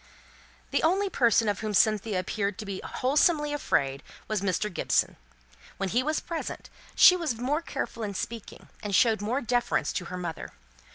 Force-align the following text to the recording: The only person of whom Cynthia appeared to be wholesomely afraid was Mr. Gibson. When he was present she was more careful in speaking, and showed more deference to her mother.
The 0.71 0.81
only 0.81 1.11
person 1.11 1.47
of 1.47 1.59
whom 1.59 1.75
Cynthia 1.75 2.17
appeared 2.19 2.57
to 2.57 2.65
be 2.65 2.81
wholesomely 2.83 3.53
afraid 3.53 4.01
was 4.27 4.41
Mr. 4.41 4.73
Gibson. 4.73 5.15
When 5.77 5.89
he 5.89 6.01
was 6.01 6.19
present 6.19 6.71
she 6.95 7.15
was 7.15 7.35
more 7.35 7.61
careful 7.61 8.01
in 8.01 8.15
speaking, 8.15 8.67
and 8.81 8.95
showed 8.95 9.21
more 9.21 9.41
deference 9.41 9.93
to 9.93 10.05
her 10.05 10.17
mother. 10.17 10.53